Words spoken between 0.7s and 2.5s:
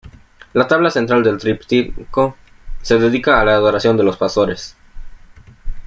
central del "Tríptico"